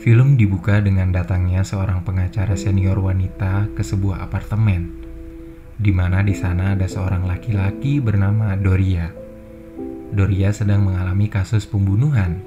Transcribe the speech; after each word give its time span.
Film 0.00 0.40
dibuka 0.40 0.80
dengan 0.80 1.12
datangnya 1.12 1.60
seorang 1.60 2.00
pengacara 2.08 2.56
senior 2.56 2.96
wanita 2.96 3.68
ke 3.76 3.84
sebuah 3.84 4.24
apartemen, 4.24 4.96
di 5.76 5.92
mana 5.92 6.24
di 6.24 6.32
sana 6.32 6.72
ada 6.72 6.88
seorang 6.88 7.28
laki-laki 7.28 8.00
bernama 8.00 8.56
Doria. 8.56 9.12
Doria 10.08 10.56
sedang 10.56 10.88
mengalami 10.88 11.28
kasus 11.28 11.68
pembunuhan, 11.68 12.40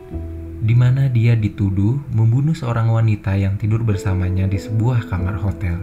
di 0.65 0.73
mana 0.73 1.05
dia 1.13 1.37
dituduh 1.37 2.01
membunuh 2.09 2.57
seorang 2.57 2.89
wanita 2.89 3.37
yang 3.37 3.53
tidur 3.61 3.85
bersamanya 3.85 4.49
di 4.49 4.57
sebuah 4.57 5.05
kamar 5.05 5.37
hotel. 5.37 5.77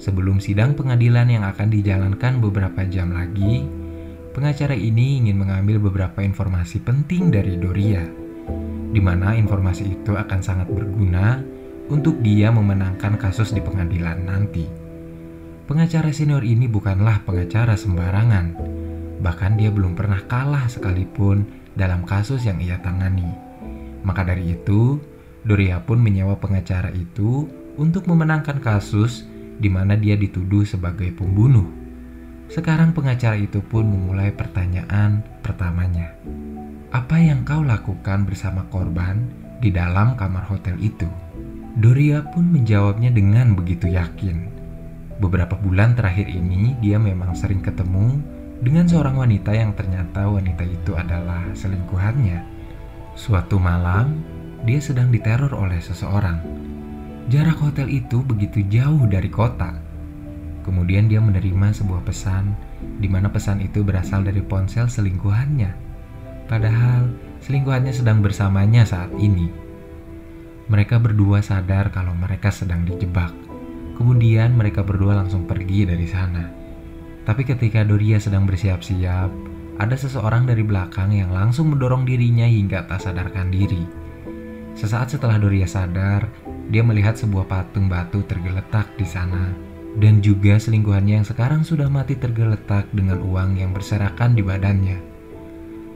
Sebelum 0.00 0.40
sidang 0.40 0.72
pengadilan 0.72 1.28
yang 1.28 1.44
akan 1.52 1.68
dijalankan 1.68 2.40
beberapa 2.40 2.80
jam 2.88 3.12
lagi, 3.12 3.68
pengacara 4.32 4.72
ini 4.72 5.20
ingin 5.20 5.36
mengambil 5.36 5.76
beberapa 5.84 6.24
informasi 6.24 6.80
penting 6.80 7.28
dari 7.28 7.60
Doria 7.60 8.22
di 8.92 9.00
mana 9.00 9.32
informasi 9.34 9.98
itu 9.98 10.12
akan 10.14 10.40
sangat 10.44 10.68
berguna 10.68 11.40
untuk 11.88 12.20
dia 12.20 12.52
memenangkan 12.52 13.16
kasus 13.16 13.50
di 13.56 13.64
pengadilan 13.64 14.28
nanti. 14.28 14.68
Pengacara 15.66 16.12
senior 16.12 16.44
ini 16.44 16.68
bukanlah 16.68 17.24
pengacara 17.24 17.74
sembarangan, 17.74 18.54
bahkan 19.24 19.56
dia 19.56 19.72
belum 19.72 19.96
pernah 19.96 20.20
kalah 20.28 20.68
sekalipun 20.68 21.48
dalam 21.72 22.04
kasus 22.04 22.44
yang 22.44 22.60
ia 22.60 22.76
tangani. 22.84 23.32
Maka 24.04 24.28
dari 24.28 24.52
itu, 24.52 25.00
Doria 25.42 25.80
pun 25.82 25.98
menyewa 25.98 26.36
pengacara 26.38 26.92
itu 26.92 27.48
untuk 27.80 28.06
memenangkan 28.06 28.60
kasus 28.60 29.24
di 29.58 29.66
mana 29.72 29.96
dia 29.96 30.14
dituduh 30.14 30.62
sebagai 30.66 31.10
pembunuh. 31.14 31.66
Sekarang 32.52 32.92
pengacara 32.92 33.40
itu 33.40 33.64
pun 33.64 33.88
memulai 33.88 34.28
pertanyaan 34.34 35.24
pertamanya. 35.40 36.12
Apa 36.92 37.16
yang 37.16 37.40
kau 37.40 37.64
lakukan 37.64 38.28
bersama 38.28 38.68
korban 38.68 39.24
di 39.64 39.72
dalam 39.72 40.12
kamar 40.12 40.44
hotel 40.44 40.76
itu? 40.76 41.08
Doria 41.80 42.20
pun 42.20 42.52
menjawabnya 42.52 43.08
dengan 43.08 43.56
begitu 43.56 43.88
yakin. 43.88 44.52
Beberapa 45.16 45.56
bulan 45.56 45.96
terakhir 45.96 46.28
ini, 46.28 46.76
dia 46.84 47.00
memang 47.00 47.32
sering 47.32 47.64
ketemu 47.64 48.20
dengan 48.60 48.84
seorang 48.84 49.24
wanita 49.24 49.56
yang 49.56 49.72
ternyata 49.72 50.28
wanita 50.28 50.68
itu 50.68 50.92
adalah 50.92 51.40
selingkuhannya. 51.56 52.44
Suatu 53.16 53.56
malam, 53.56 54.20
dia 54.68 54.76
sedang 54.84 55.08
diteror 55.08 55.56
oleh 55.56 55.80
seseorang. 55.80 56.44
Jarak 57.32 57.56
hotel 57.56 57.88
itu 57.88 58.20
begitu 58.20 58.60
jauh 58.68 59.08
dari 59.08 59.32
kota. 59.32 59.80
Kemudian 60.60 61.08
dia 61.08 61.24
menerima 61.24 61.72
sebuah 61.72 62.04
pesan, 62.04 62.52
di 63.00 63.08
mana 63.08 63.32
pesan 63.32 63.64
itu 63.64 63.80
berasal 63.80 64.28
dari 64.28 64.44
ponsel 64.44 64.92
selingkuhannya. 64.92 65.91
Padahal 66.52 67.08
selingkuhannya 67.40 67.96
sedang 67.96 68.20
bersamanya 68.20 68.84
saat 68.84 69.08
ini. 69.16 69.48
Mereka 70.68 71.00
berdua 71.00 71.40
sadar 71.40 71.88
kalau 71.88 72.12
mereka 72.12 72.52
sedang 72.52 72.84
dijebak. 72.84 73.32
Kemudian 73.96 74.52
mereka 74.52 74.84
berdua 74.84 75.16
langsung 75.16 75.48
pergi 75.48 75.88
dari 75.88 76.04
sana. 76.04 76.52
Tapi 77.24 77.48
ketika 77.48 77.88
Doria 77.88 78.20
sedang 78.20 78.44
bersiap-siap, 78.44 79.32
ada 79.80 79.96
seseorang 79.96 80.44
dari 80.44 80.60
belakang 80.60 81.16
yang 81.16 81.32
langsung 81.32 81.72
mendorong 81.72 82.04
dirinya 82.04 82.44
hingga 82.44 82.84
tak 82.84 83.00
sadarkan 83.00 83.48
diri. 83.48 83.88
Sesaat 84.76 85.16
setelah 85.16 85.40
Doria 85.40 85.64
sadar, 85.64 86.28
dia 86.68 86.84
melihat 86.84 87.16
sebuah 87.16 87.48
patung 87.48 87.88
batu 87.88 88.20
tergeletak 88.28 88.92
di 89.00 89.08
sana 89.08 89.56
dan 89.96 90.20
juga 90.20 90.60
selingkuhannya 90.60 91.24
yang 91.24 91.24
sekarang 91.24 91.64
sudah 91.64 91.88
mati 91.88 92.12
tergeletak 92.12 92.92
dengan 92.92 93.24
uang 93.24 93.56
yang 93.56 93.72
berserakan 93.72 94.36
di 94.36 94.44
badannya. 94.44 95.11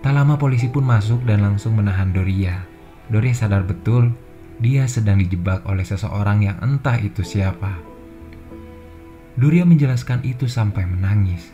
Tak 0.07 0.15
lama 0.15 0.39
polisi 0.39 0.71
pun 0.71 0.87
masuk 0.87 1.27
dan 1.27 1.43
langsung 1.43 1.75
menahan 1.75 2.15
Doria. 2.15 2.63
Doria 3.11 3.35
sadar 3.35 3.67
betul 3.67 4.15
dia 4.63 4.87
sedang 4.87 5.19
dijebak 5.19 5.67
oleh 5.67 5.83
seseorang 5.83 6.47
yang 6.47 6.63
entah 6.63 6.95
itu 6.95 7.27
siapa. 7.27 7.75
Doria 9.35 9.67
menjelaskan 9.67 10.23
itu 10.23 10.47
sampai 10.47 10.87
menangis. 10.87 11.51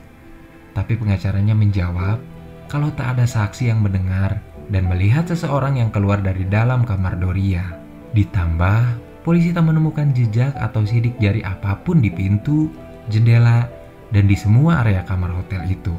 Tapi 0.77 1.01
pengacaranya 1.01 1.57
menjawab 1.57 2.21
kalau 2.69 2.93
tak 2.93 3.17
ada 3.17 3.25
saksi 3.25 3.73
yang 3.73 3.81
mendengar 3.81 4.45
dan 4.69 4.85
melihat 4.85 5.25
seseorang 5.25 5.81
yang 5.81 5.89
keluar 5.89 6.21
dari 6.21 6.45
dalam 6.45 6.85
kamar 6.85 7.17
Doria. 7.17 7.73
Ditambah, 8.12 9.01
polisi 9.25 9.57
tak 9.57 9.65
menemukan 9.65 10.12
jejak 10.12 10.53
atau 10.61 10.85
sidik 10.85 11.17
jari 11.17 11.41
apa 11.41 11.81
pun 11.81 12.05
di 12.05 12.12
pintu, 12.12 12.69
jendela, 13.09 13.65
dan 14.12 14.29
di 14.29 14.37
semua 14.37 14.85
area 14.85 15.01
kamar 15.09 15.33
hotel 15.41 15.65
itu. 15.73 15.97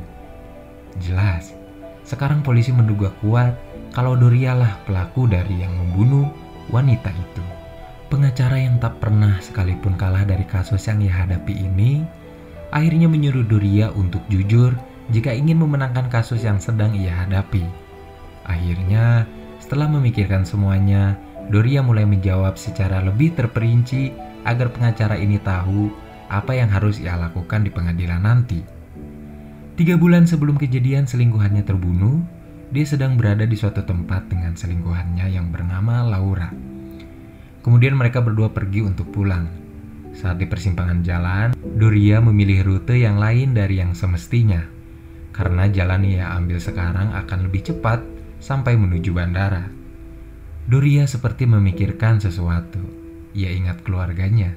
Jelas, 1.01 1.62
sekarang 2.03 2.43
polisi 2.43 2.75
menduga 2.75 3.11
kuat 3.23 3.55
kalau 3.95 4.15
Doria 4.19 4.55
lah 4.55 4.79
pelaku 4.83 5.27
dari 5.27 5.63
yang 5.63 5.71
membunuh 5.73 6.27
wanita 6.71 7.09
itu. 7.11 7.43
Pengacara 8.11 8.61
yang 8.61 8.77
tak 8.77 9.01
pernah 9.01 9.41
sekalipun 9.41 9.97
kalah 9.97 10.21
dari 10.21 10.45
kasus 10.45 10.85
yang 10.85 11.01
ia 11.01 11.25
hadapi 11.25 11.53
ini, 11.57 12.05
akhirnya 12.69 13.09
menyuruh 13.09 13.45
Doria 13.45 13.89
untuk 13.93 14.21
jujur 14.29 14.73
jika 15.09 15.33
ingin 15.33 15.59
memenangkan 15.59 16.07
kasus 16.13 16.45
yang 16.45 16.61
sedang 16.61 16.93
ia 16.93 17.11
hadapi. 17.25 17.65
Akhirnya, 18.45 19.25
setelah 19.57 19.89
memikirkan 19.89 20.45
semuanya, 20.45 21.17
Doria 21.49 21.83
mulai 21.83 22.07
menjawab 22.07 22.55
secara 22.55 23.03
lebih 23.03 23.35
terperinci 23.35 24.13
agar 24.47 24.71
pengacara 24.71 25.15
ini 25.19 25.39
tahu 25.39 25.91
apa 26.31 26.55
yang 26.55 26.71
harus 26.71 26.99
ia 26.99 27.15
lakukan 27.19 27.67
di 27.67 27.71
pengadilan 27.71 28.23
nanti. 28.23 28.72
Tiga 29.73 29.97
bulan 29.97 30.29
sebelum 30.29 30.61
kejadian 30.61 31.09
selingkuhannya 31.09 31.65
terbunuh, 31.65 32.21
dia 32.69 32.85
sedang 32.85 33.17
berada 33.17 33.41
di 33.41 33.57
suatu 33.57 33.81
tempat 33.81 34.29
dengan 34.29 34.53
selingkuhannya 34.53 35.33
yang 35.33 35.49
bernama 35.49 36.05
Laura. 36.05 36.53
Kemudian 37.65 37.97
mereka 37.97 38.21
berdua 38.21 38.53
pergi 38.53 38.85
untuk 38.85 39.09
pulang. 39.09 39.49
Saat 40.13 40.37
di 40.37 40.45
persimpangan 40.45 41.01
jalan, 41.01 41.57
Doria 41.57 42.21
memilih 42.21 42.61
rute 42.69 43.01
yang 43.01 43.17
lain 43.17 43.57
dari 43.57 43.81
yang 43.81 43.97
semestinya. 43.97 44.61
Karena 45.33 45.65
jalan 45.65 46.05
yang 46.05 46.21
ia 46.21 46.27
ambil 46.37 46.61
sekarang 46.61 47.09
akan 47.17 47.49
lebih 47.49 47.73
cepat 47.73 48.05
sampai 48.37 48.77
menuju 48.77 49.09
bandara. 49.09 49.73
Doria 50.69 51.09
seperti 51.09 51.49
memikirkan 51.49 52.21
sesuatu. 52.21 52.77
Ia 53.33 53.49
ingat 53.49 53.81
keluarganya. 53.81 54.53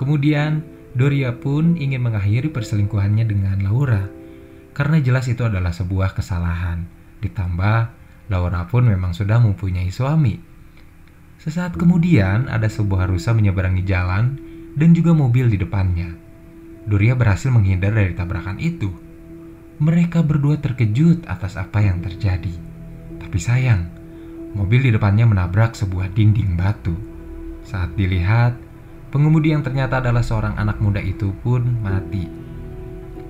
Kemudian, 0.00 0.64
Doria 0.96 1.36
pun 1.36 1.76
ingin 1.76 2.00
mengakhiri 2.00 2.48
perselingkuhannya 2.48 3.28
dengan 3.28 3.60
Laura 3.60 4.16
karena 4.76 5.00
jelas 5.00 5.24
itu 5.24 5.40
adalah 5.40 5.72
sebuah 5.72 6.12
kesalahan. 6.12 6.84
Ditambah, 7.24 7.78
Laura 8.28 8.68
pun 8.68 8.84
memang 8.84 9.16
sudah 9.16 9.40
mempunyai 9.40 9.88
suami. 9.88 10.36
Sesaat 11.40 11.80
kemudian, 11.80 12.52
ada 12.52 12.68
sebuah 12.68 13.08
rusa 13.08 13.32
menyeberangi 13.32 13.80
jalan 13.88 14.36
dan 14.76 14.92
juga 14.92 15.16
mobil 15.16 15.48
di 15.48 15.56
depannya. 15.56 16.12
Doria 16.84 17.16
berhasil 17.16 17.48
menghindar 17.48 17.96
dari 17.96 18.12
tabrakan 18.12 18.60
itu. 18.60 18.92
Mereka 19.80 20.20
berdua 20.20 20.60
terkejut 20.60 21.24
atas 21.24 21.56
apa 21.56 21.80
yang 21.80 22.04
terjadi. 22.04 22.52
Tapi 23.16 23.38
sayang, 23.40 23.88
mobil 24.52 24.84
di 24.84 24.90
depannya 24.92 25.24
menabrak 25.24 25.72
sebuah 25.72 26.12
dinding 26.12 26.52
batu. 26.52 26.92
Saat 27.64 27.96
dilihat, 27.96 28.60
pengemudi 29.08 29.56
yang 29.56 29.64
ternyata 29.64 30.04
adalah 30.04 30.20
seorang 30.20 30.60
anak 30.60 30.84
muda 30.84 31.00
itu 31.00 31.32
pun 31.40 31.64
mati. 31.80 32.28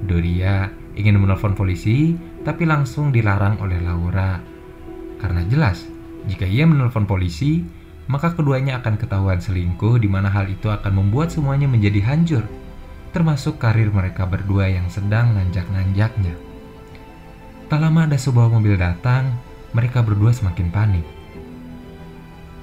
Doria 0.06 0.85
ingin 0.96 1.20
menelpon 1.20 1.52
polisi, 1.52 2.16
tapi 2.42 2.64
langsung 2.64 3.12
dilarang 3.12 3.60
oleh 3.60 3.78
Laura. 3.84 4.40
Karena 5.20 5.44
jelas, 5.46 5.84
jika 6.26 6.48
ia 6.48 6.64
menelpon 6.64 7.04
polisi, 7.04 7.62
maka 8.08 8.32
keduanya 8.32 8.80
akan 8.80 8.96
ketahuan 8.96 9.38
selingkuh 9.38 10.00
di 10.00 10.08
mana 10.08 10.32
hal 10.32 10.48
itu 10.48 10.72
akan 10.72 10.92
membuat 10.96 11.30
semuanya 11.30 11.68
menjadi 11.68 12.00
hancur, 12.02 12.44
termasuk 13.12 13.60
karir 13.60 13.92
mereka 13.92 14.24
berdua 14.26 14.72
yang 14.72 14.88
sedang 14.88 15.36
nanjak-nanjaknya. 15.36 16.34
Tak 17.66 17.82
lama 17.82 18.06
ada 18.06 18.14
sebuah 18.14 18.46
mobil 18.46 18.78
datang, 18.78 19.34
mereka 19.74 20.00
berdua 20.00 20.30
semakin 20.30 20.70
panik. 20.70 21.06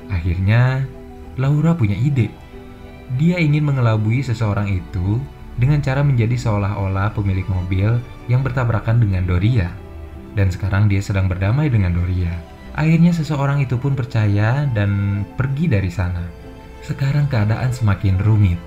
Akhirnya, 0.07 0.87
Laura 1.35 1.75
punya 1.75 1.97
ide. 1.97 2.31
Dia 3.19 3.37
ingin 3.37 3.67
mengelabui 3.67 4.23
seseorang 4.23 4.71
itu 4.71 5.19
dengan 5.57 5.79
cara 5.81 6.01
menjadi 6.01 6.33
seolah-olah 6.33 7.13
pemilik 7.13 7.45
mobil 7.49 8.01
yang 8.25 8.41
bertabrakan 8.41 9.01
dengan 9.01 9.25
Doria. 9.27 9.69
Dan 10.33 10.49
sekarang 10.49 10.89
dia 10.89 11.01
sedang 11.01 11.29
berdamai 11.29 11.69
dengan 11.69 11.93
Doria. 11.93 12.33
Akhirnya 12.73 13.13
seseorang 13.13 13.61
itu 13.61 13.77
pun 13.77 13.93
percaya 13.93 14.65
dan 14.73 15.21
pergi 15.37 15.69
dari 15.69 15.93
sana. 15.93 16.25
Sekarang 16.81 17.29
keadaan 17.29 17.69
semakin 17.69 18.17
rumit. 18.25 18.57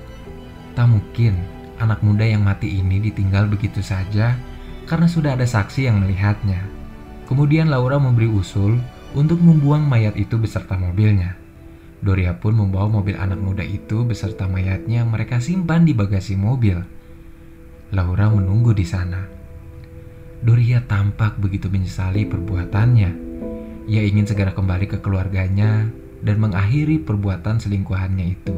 Tak 0.79 0.87
mungkin 0.87 1.35
anak 1.83 2.01
muda 2.07 2.23
yang 2.23 2.47
mati 2.47 2.79
ini 2.79 3.03
ditinggal 3.03 3.51
begitu 3.51 3.83
saja 3.83 4.39
karena 4.87 5.11
sudah 5.11 5.35
ada 5.35 5.45
saksi 5.45 5.91
yang 5.91 5.99
melihatnya. 6.01 6.63
Kemudian 7.27 7.67
Laura 7.67 7.99
memberi 7.99 8.31
usul 8.31 8.79
untuk 9.19 9.43
membuang 9.43 9.83
mayat 9.83 10.15
itu 10.15 10.39
beserta 10.39 10.79
mobilnya. 10.79 11.35
Doria 12.05 12.37
pun 12.37 12.61
membawa 12.61 13.01
mobil 13.01 13.17
anak 13.17 13.41
muda 13.41 13.65
itu 13.65 14.05
beserta 14.05 14.45
mayatnya 14.45 15.03
mereka 15.09 15.41
simpan 15.41 15.89
di 15.89 15.97
bagasi 15.97 16.37
mobil. 16.37 16.77
Laura 17.95 18.29
menunggu 18.29 18.77
di 18.77 18.85
sana. 18.85 19.25
Doria 20.45 20.85
tampak 20.85 21.41
begitu 21.41 21.73
menyesali 21.73 22.29
perbuatannya. 22.29 23.11
Ia 23.87 24.03
ingin 24.03 24.27
segera 24.29 24.53
kembali 24.53 24.91
ke 24.91 24.99
keluarganya 25.01 25.89
dan 26.21 26.37
mengakhiri 26.43 27.01
perbuatan 27.01 27.63
selingkuhannya 27.63 28.27
itu. 28.35 28.57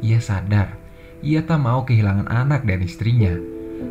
Ia 0.00 0.18
sadar, 0.18 0.80
ia 1.20 1.44
tak 1.44 1.60
mau 1.60 1.84
kehilangan 1.84 2.26
anak 2.32 2.64
dan 2.64 2.80
istrinya. 2.80 3.36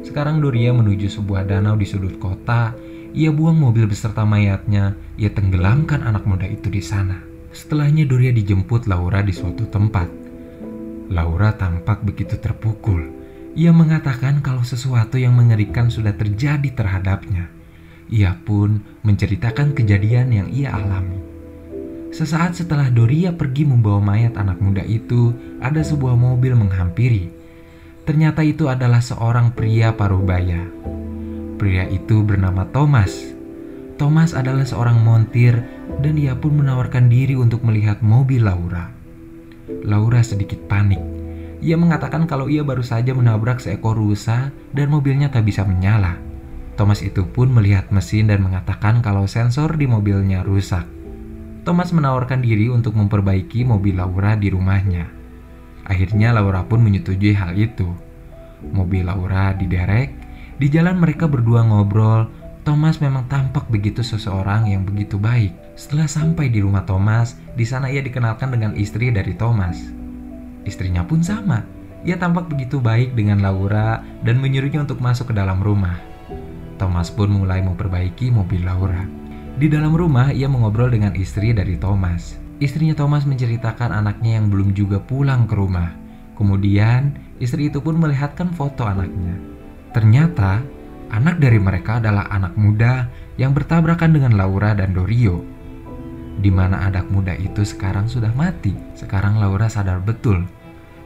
Sekarang 0.02 0.42
Doria 0.42 0.74
menuju 0.74 1.08
sebuah 1.08 1.46
danau 1.46 1.78
di 1.78 1.86
sudut 1.86 2.18
kota. 2.18 2.74
Ia 3.14 3.30
buang 3.30 3.58
mobil 3.58 3.86
beserta 3.86 4.26
mayatnya. 4.26 4.98
Ia 5.18 5.30
tenggelamkan 5.34 6.02
anak 6.02 6.26
muda 6.26 6.46
itu 6.50 6.70
di 6.74 6.82
sana. 6.82 7.29
Setelahnya 7.50 8.06
Doria 8.06 8.30
dijemput 8.30 8.86
Laura 8.86 9.26
di 9.26 9.34
suatu 9.34 9.66
tempat. 9.66 10.06
Laura 11.10 11.50
tampak 11.58 12.06
begitu 12.06 12.38
terpukul. 12.38 13.10
Ia 13.58 13.74
mengatakan 13.74 14.46
kalau 14.46 14.62
sesuatu 14.62 15.18
yang 15.18 15.34
mengerikan 15.34 15.90
sudah 15.90 16.14
terjadi 16.14 16.70
terhadapnya. 16.70 17.50
Ia 18.10 18.38
pun 18.46 18.82
menceritakan 19.02 19.74
kejadian 19.74 20.30
yang 20.30 20.48
ia 20.54 20.78
alami. 20.78 21.18
Sesaat 22.10 22.58
setelah 22.58 22.90
Doria 22.90 23.34
pergi 23.34 23.66
membawa 23.70 24.02
mayat 24.02 24.38
anak 24.38 24.58
muda 24.62 24.82
itu, 24.82 25.34
ada 25.62 25.82
sebuah 25.86 26.18
mobil 26.18 26.58
menghampiri. 26.58 27.30
Ternyata 28.06 28.42
itu 28.42 28.66
adalah 28.66 29.02
seorang 29.02 29.54
pria 29.54 29.94
paruh 29.94 30.22
baya. 30.22 30.66
Pria 31.62 31.86
itu 31.86 32.26
bernama 32.26 32.66
Thomas. 32.74 33.29
Thomas 34.00 34.32
adalah 34.32 34.64
seorang 34.64 35.04
montir 35.04 35.60
dan 36.00 36.16
ia 36.16 36.32
pun 36.32 36.56
menawarkan 36.56 37.12
diri 37.12 37.36
untuk 37.36 37.68
melihat 37.68 38.00
mobil 38.00 38.48
Laura. 38.48 38.96
Laura 39.84 40.24
sedikit 40.24 40.56
panik. 40.72 41.04
Ia 41.60 41.76
mengatakan 41.76 42.24
kalau 42.24 42.48
ia 42.48 42.64
baru 42.64 42.80
saja 42.80 43.12
menabrak 43.12 43.60
seekor 43.60 44.00
rusa 44.00 44.56
dan 44.72 44.88
mobilnya 44.88 45.28
tak 45.28 45.44
bisa 45.44 45.68
menyala. 45.68 46.16
Thomas 46.80 47.04
itu 47.04 47.28
pun 47.28 47.52
melihat 47.52 47.92
mesin 47.92 48.32
dan 48.32 48.40
mengatakan 48.40 49.04
kalau 49.04 49.28
sensor 49.28 49.76
di 49.76 49.84
mobilnya 49.84 50.48
rusak. 50.48 50.88
Thomas 51.68 51.92
menawarkan 51.92 52.40
diri 52.40 52.72
untuk 52.72 52.96
memperbaiki 52.96 53.68
mobil 53.68 54.00
Laura 54.00 54.40
di 54.40 54.48
rumahnya. 54.48 55.12
Akhirnya 55.84 56.32
Laura 56.32 56.64
pun 56.64 56.80
menyetujui 56.88 57.36
hal 57.36 57.52
itu. 57.60 57.92
Mobil 58.72 59.04
Laura 59.04 59.52
diderek, 59.52 60.16
di 60.56 60.72
jalan 60.72 61.04
mereka 61.04 61.28
berdua 61.28 61.68
ngobrol. 61.68 62.39
Thomas 62.70 63.02
memang 63.02 63.26
tampak 63.26 63.66
begitu 63.74 64.06
seseorang 64.06 64.70
yang 64.70 64.86
begitu 64.86 65.18
baik. 65.18 65.58
Setelah 65.74 66.06
sampai 66.06 66.54
di 66.54 66.62
rumah 66.62 66.86
Thomas, 66.86 67.34
di 67.58 67.66
sana 67.66 67.90
ia 67.90 67.98
dikenalkan 67.98 68.54
dengan 68.54 68.78
istri 68.78 69.10
dari 69.10 69.34
Thomas. 69.34 69.90
Istrinya 70.70 71.02
pun 71.02 71.26
sama. 71.26 71.66
Ia 72.06 72.22
tampak 72.22 72.46
begitu 72.46 72.78
baik 72.78 73.18
dengan 73.18 73.42
Laura 73.42 74.06
dan 74.22 74.38
menyuruhnya 74.38 74.86
untuk 74.86 75.02
masuk 75.02 75.34
ke 75.34 75.42
dalam 75.42 75.66
rumah. 75.66 75.98
Thomas 76.78 77.10
pun 77.10 77.34
mulai 77.34 77.66
memperbaiki 77.66 78.30
mobil 78.30 78.62
Laura. 78.62 79.02
Di 79.58 79.66
dalam 79.66 79.98
rumah, 79.98 80.30
ia 80.30 80.46
mengobrol 80.46 80.94
dengan 80.94 81.18
istri 81.18 81.50
dari 81.50 81.74
Thomas. 81.74 82.38
Istrinya 82.62 82.94
Thomas 82.94 83.26
menceritakan 83.26 83.90
anaknya 83.98 84.38
yang 84.38 84.54
belum 84.54 84.78
juga 84.78 85.02
pulang 85.02 85.50
ke 85.50 85.58
rumah. 85.58 85.90
Kemudian, 86.38 87.18
istri 87.42 87.74
itu 87.74 87.82
pun 87.82 87.98
melihatkan 87.98 88.54
foto 88.54 88.86
anaknya. 88.86 89.42
Ternyata, 89.90 90.62
anak 91.10 91.42
dari 91.42 91.58
mereka 91.58 91.98
adalah 91.98 92.30
anak 92.30 92.54
muda 92.56 93.10
yang 93.36 93.54
bertabrakan 93.54 94.14
dengan 94.14 94.38
Laura 94.38 94.78
dan 94.78 94.94
Dorio. 94.94 95.42
Di 96.40 96.48
mana 96.48 96.88
anak 96.88 97.12
muda 97.12 97.36
itu 97.36 97.68
sekarang 97.68 98.08
sudah 98.08 98.32
mati. 98.32 98.72
Sekarang 98.96 99.42
Laura 99.42 99.68
sadar 99.68 100.00
betul. 100.00 100.48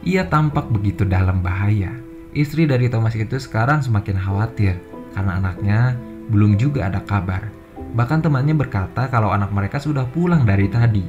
Ia 0.05 0.27
tampak 0.29 0.69
begitu 0.69 1.07
dalam 1.07 1.41
bahaya. 1.41 1.89
Istri 2.33 2.69
dari 2.69 2.89
Thomas 2.89 3.17
itu 3.17 3.37
sekarang 3.37 3.81
semakin 3.81 4.17
khawatir 4.17 4.77
karena 5.13 5.37
anaknya 5.41 5.97
belum 6.29 6.57
juga 6.57 6.89
ada 6.89 7.01
kabar. 7.01 7.49
Bahkan 7.93 8.25
temannya 8.25 8.57
berkata 8.57 9.05
kalau 9.09 9.29
anak 9.29 9.53
mereka 9.53 9.77
sudah 9.77 10.05
pulang 10.09 10.45
dari 10.45 10.65
tadi. 10.65 11.05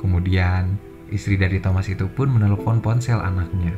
Kemudian, 0.00 0.80
istri 1.12 1.36
dari 1.36 1.60
Thomas 1.60 1.88
itu 1.92 2.08
pun 2.08 2.32
menelpon 2.32 2.80
ponsel 2.80 3.20
anaknya. 3.20 3.76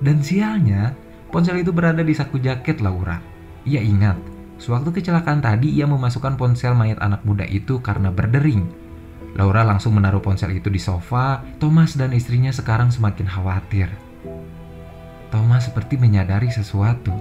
Dan 0.00 0.24
sialnya, 0.24 0.96
ponsel 1.28 1.60
itu 1.60 1.76
berada 1.76 2.00
di 2.00 2.16
saku 2.16 2.40
jaket 2.40 2.80
Laura. 2.80 3.35
Ia 3.66 3.82
ingat, 3.82 4.14
sewaktu 4.62 5.02
kecelakaan 5.02 5.42
tadi 5.42 5.74
ia 5.74 5.90
memasukkan 5.90 6.38
ponsel 6.38 6.78
mayat 6.78 7.02
anak 7.02 7.26
muda 7.26 7.42
itu 7.50 7.82
karena 7.82 8.14
berdering. 8.14 8.62
Laura 9.34 9.66
langsung 9.66 9.98
menaruh 9.98 10.22
ponsel 10.22 10.54
itu 10.54 10.70
di 10.70 10.78
sofa. 10.80 11.44
Thomas 11.60 11.98
dan 11.98 12.14
istrinya 12.14 12.54
sekarang 12.54 12.88
semakin 12.88 13.26
khawatir. 13.26 13.90
Thomas 15.28 15.68
seperti 15.68 15.98
menyadari 16.00 16.48
sesuatu 16.48 17.12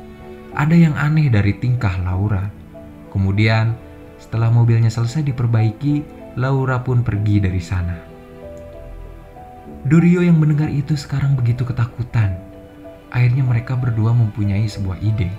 ada 0.56 0.72
yang 0.72 0.96
aneh 0.96 1.28
dari 1.28 1.58
tingkah 1.60 2.00
Laura. 2.00 2.48
Kemudian, 3.12 3.76
setelah 4.16 4.48
mobilnya 4.48 4.88
selesai 4.88 5.28
diperbaiki, 5.28 6.08
Laura 6.40 6.80
pun 6.80 7.04
pergi 7.04 7.44
dari 7.44 7.60
sana. 7.60 7.98
Dorio 9.84 10.24
yang 10.24 10.40
mendengar 10.40 10.72
itu 10.72 10.96
sekarang 10.96 11.36
begitu 11.36 11.68
ketakutan. 11.68 12.40
Akhirnya 13.12 13.44
mereka 13.44 13.76
berdua 13.76 14.16
mempunyai 14.16 14.66
sebuah 14.66 14.98
ide. 15.04 15.30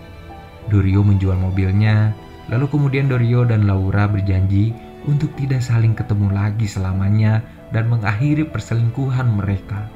Dorio 0.67 1.03
menjual 1.07 1.39
mobilnya, 1.39 2.15
lalu 2.51 2.67
kemudian 2.71 3.07
Dorio 3.07 3.47
dan 3.47 3.65
Laura 3.67 4.11
berjanji 4.11 4.75
untuk 5.07 5.31
tidak 5.39 5.63
saling 5.63 5.95
ketemu 5.95 6.35
lagi 6.35 6.67
selamanya 6.67 7.43
dan 7.71 7.87
mengakhiri 7.87 8.47
perselingkuhan 8.51 9.31
mereka. 9.31 9.87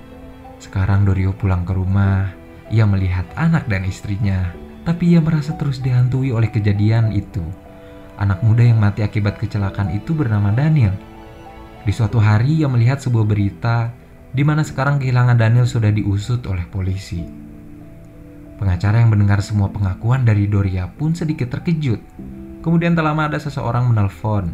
Sekarang 0.63 1.03
Dorio 1.03 1.35
pulang 1.35 1.67
ke 1.67 1.73
rumah, 1.75 2.31
ia 2.71 2.87
melihat 2.87 3.27
anak 3.35 3.67
dan 3.67 3.83
istrinya 3.83 4.51
tapi 4.85 5.13
ia 5.17 5.21
merasa 5.21 5.55
terus 5.57 5.81
dihantui 5.81 6.33
oleh 6.33 6.49
kejadian 6.49 7.13
itu. 7.13 7.45
Anak 8.21 8.45
muda 8.45 8.65
yang 8.65 8.81
mati 8.81 9.01
akibat 9.01 9.41
kecelakaan 9.41 9.93
itu 9.97 10.13
bernama 10.13 10.53
Daniel. 10.53 10.93
Di 11.87 11.93
suatu 11.93 12.21
hari 12.21 12.61
ia 12.61 12.69
melihat 12.69 13.01
sebuah 13.01 13.25
berita 13.25 13.93
di 14.31 14.45
mana 14.45 14.61
sekarang 14.61 15.01
kehilangan 15.01 15.41
Daniel 15.41 15.65
sudah 15.65 15.89
diusut 15.89 16.45
oleh 16.51 16.65
polisi. 16.69 17.25
Pengacara 18.61 19.01
yang 19.01 19.09
mendengar 19.09 19.41
semua 19.41 19.73
pengakuan 19.73 20.29
dari 20.29 20.45
Doria 20.45 20.85
pun 20.85 21.17
sedikit 21.17 21.49
terkejut. 21.49 21.97
Kemudian 22.61 22.93
tak 22.93 23.09
lama 23.09 23.33
ada 23.33 23.41
seseorang 23.41 23.89
menelpon. 23.89 24.53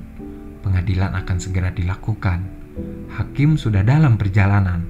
Pengadilan 0.63 1.11
akan 1.19 1.37
segera 1.43 1.75
dilakukan. 1.75 2.47
Hakim 3.19 3.59
sudah 3.59 3.83
dalam 3.83 4.15
perjalanan. 4.15 4.87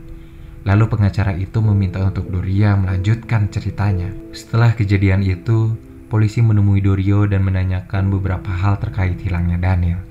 Lalu 0.69 0.85
pengacara 0.93 1.33
itu 1.33 1.65
meminta 1.65 2.05
untuk 2.05 2.29
Doria 2.29 2.77
melanjutkan 2.77 3.49
ceritanya. 3.49 4.13
Setelah 4.37 4.77
kejadian 4.77 5.25
itu, 5.25 5.73
polisi 6.13 6.45
menemui 6.45 6.85
Dorio 6.85 7.25
dan 7.25 7.41
menanyakan 7.41 8.13
beberapa 8.13 8.53
hal 8.53 8.77
terkait 8.85 9.17
hilangnya 9.25 9.57
Daniel. 9.57 10.05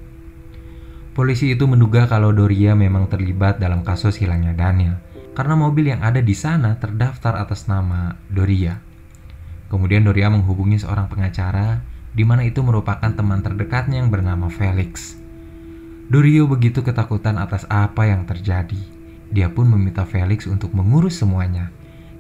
Polisi 1.13 1.53
itu 1.53 1.69
menduga 1.69 2.09
kalau 2.09 2.33
Doria 2.33 2.73
memang 2.73 3.05
terlibat 3.05 3.61
dalam 3.61 3.85
kasus 3.85 4.17
hilangnya 4.17 4.57
Daniel 4.57 4.97
karena 5.35 5.53
mobil 5.53 5.91
yang 5.93 6.01
ada 6.01 6.23
di 6.23 6.33
sana 6.33 6.79
terdaftar 6.79 7.37
atas 7.37 7.69
nama 7.69 8.17
Doria. 8.31 8.94
Kemudian 9.67 10.05
Doria 10.05 10.29
menghubungi 10.29 10.81
seorang 10.81 11.09
pengacara 11.09 11.81
di 12.15 12.23
mana 12.23 12.45
itu 12.45 12.61
merupakan 12.61 13.11
teman 13.11 13.41
terdekatnya 13.43 13.99
yang 13.99 14.13
bernama 14.13 14.47
Felix. 14.47 15.17
Dorio 16.05 16.45
begitu 16.45 16.85
ketakutan 16.85 17.41
atas 17.41 17.65
apa 17.67 18.05
yang 18.05 18.29
terjadi 18.29 18.95
dia 19.33 19.49
pun 19.49 19.65
meminta 19.69 20.05
Felix 20.05 20.45
untuk 20.45 20.73
mengurus 20.75 21.17
semuanya. 21.17 21.73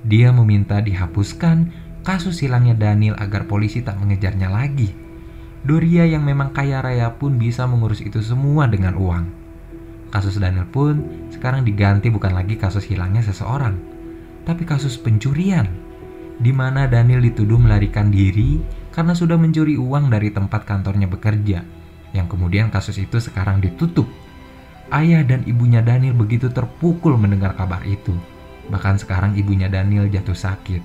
Dia 0.05 0.33
meminta 0.33 0.81
dihapuskan 0.81 1.71
kasus 2.05 2.41
hilangnya 2.41 2.77
Daniel 2.77 3.17
agar 3.17 3.49
polisi 3.49 3.81
tak 3.81 3.97
mengejarnya 4.01 4.49
lagi. 4.49 4.93
Doria 5.65 6.05
yang 6.05 6.21
memang 6.21 6.53
kaya 6.53 6.83
raya 6.83 7.09
pun 7.17 7.41
bisa 7.41 7.65
mengurus 7.65 8.03
itu 8.03 8.21
semua 8.21 8.69
dengan 8.69 8.93
uang. 8.99 9.25
Kasus 10.13 10.37
Daniel 10.37 10.69
pun 10.69 11.01
sekarang 11.33 11.65
diganti 11.65 12.13
bukan 12.13 12.37
lagi 12.37 12.59
kasus 12.59 12.85
hilangnya 12.85 13.25
seseorang, 13.25 13.79
tapi 14.45 14.61
kasus 14.67 14.99
pencurian, 15.01 15.65
di 16.39 16.51
mana 16.51 16.87
Daniel 16.89 17.23
dituduh 17.23 17.59
melarikan 17.59 18.11
diri 18.11 18.59
karena 18.91 19.11
sudah 19.11 19.35
mencuri 19.35 19.75
uang 19.75 20.11
dari 20.11 20.31
tempat 20.31 20.63
kantornya 20.67 21.07
bekerja, 21.07 21.63
yang 22.15 22.27
kemudian 22.31 22.71
kasus 22.71 22.99
itu 22.99 23.19
sekarang 23.19 23.59
ditutup 23.59 24.07
Ayah 24.93 25.25
dan 25.25 25.41
ibunya 25.49 25.81
Daniel 25.81 26.13
begitu 26.13 26.45
terpukul 26.53 27.17
mendengar 27.17 27.57
kabar 27.57 27.81
itu. 27.89 28.13
Bahkan 28.69 29.01
sekarang 29.01 29.33
ibunya 29.33 29.65
Daniel 29.65 30.05
jatuh 30.05 30.37
sakit. 30.37 30.81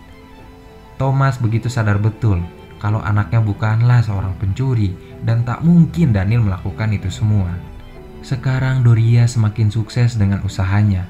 Thomas 0.96 1.36
begitu 1.36 1.68
sadar 1.68 2.00
betul 2.00 2.40
kalau 2.80 3.04
anaknya 3.04 3.44
bukanlah 3.44 4.00
seorang 4.00 4.32
pencuri 4.40 4.96
dan 5.20 5.44
tak 5.44 5.60
mungkin 5.60 6.16
Daniel 6.16 6.40
melakukan 6.40 6.96
itu 6.96 7.12
semua. 7.12 7.52
Sekarang 8.24 8.80
Doria 8.80 9.28
semakin 9.28 9.68
sukses 9.68 10.16
dengan 10.16 10.40
usahanya. 10.48 11.04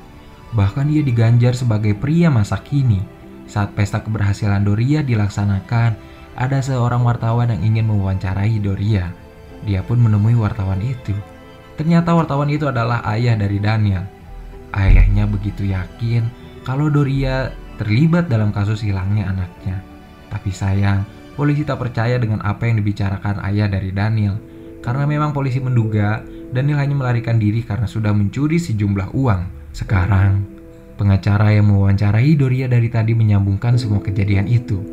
Bahkan 0.50 0.90
ia 0.90 1.02
diganjar 1.06 1.54
sebagai 1.54 1.94
pria 1.94 2.26
masa 2.26 2.59
kini. 2.59 3.06
Saat 3.50 3.75
pesta 3.75 3.99
keberhasilan 4.07 4.62
Doria 4.62 5.02
dilaksanakan, 5.02 5.99
ada 6.38 6.59
seorang 6.62 7.02
wartawan 7.02 7.50
yang 7.50 7.75
ingin 7.75 7.90
mewawancarai 7.90 8.62
Doria. 8.62 9.11
Dia 9.66 9.83
pun 9.83 9.99
menemui 9.99 10.38
wartawan 10.38 10.78
itu. 10.78 11.12
Ternyata 11.75 12.14
wartawan 12.14 12.47
itu 12.47 12.71
adalah 12.71 13.02
ayah 13.11 13.35
dari 13.35 13.59
Daniel. 13.59 14.07
Ayahnya 14.71 15.26
begitu 15.26 15.66
yakin 15.66 16.30
kalau 16.62 16.87
Doria 16.87 17.50
terlibat 17.83 18.30
dalam 18.30 18.54
kasus 18.54 18.87
hilangnya 18.87 19.26
anaknya. 19.35 19.83
Tapi 20.30 20.54
sayang, 20.54 21.02
polisi 21.35 21.66
tak 21.66 21.83
percaya 21.83 22.23
dengan 22.23 22.38
apa 22.47 22.71
yang 22.71 22.78
dibicarakan 22.78 23.42
ayah 23.50 23.66
dari 23.66 23.90
Daniel. 23.90 24.38
Karena 24.78 25.11
memang 25.11 25.35
polisi 25.35 25.59
menduga 25.59 26.23
Daniel 26.54 26.78
hanya 26.78 26.95
melarikan 26.95 27.42
diri 27.42 27.66
karena 27.66 27.90
sudah 27.90 28.14
mencuri 28.14 28.62
sejumlah 28.62 29.11
uang. 29.11 29.75
Sekarang, 29.75 30.60
pengacara 31.00 31.57
yang 31.57 31.73
mewawancarai 31.73 32.37
Doria 32.37 32.69
dari 32.69 32.92
tadi 32.92 33.16
menyambungkan 33.16 33.80
semua 33.80 34.04
kejadian 34.04 34.45
itu, 34.45 34.85